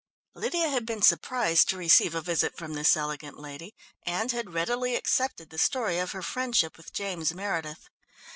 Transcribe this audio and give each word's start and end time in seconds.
Lydia 0.33 0.67
had 0.67 0.83
been 0.83 1.03
surprised 1.03 1.69
to 1.69 1.77
receive 1.77 2.15
a 2.15 2.23
visit 2.23 2.57
from 2.57 2.73
this 2.73 2.97
elegant 2.97 3.37
lady, 3.37 3.75
and 4.01 4.31
had 4.31 4.51
readily 4.55 4.95
accepted 4.95 5.51
the 5.51 5.59
story 5.59 5.99
of 5.99 6.11
her 6.11 6.23
friendship 6.23 6.75
with 6.75 6.91
James 6.91 7.35
Meredith. 7.35 7.87